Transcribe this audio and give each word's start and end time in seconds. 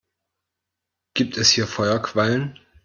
Gibt 1.13 1.37
es 1.37 1.51
hier 1.51 1.67
Feuerquallen? 1.67 2.57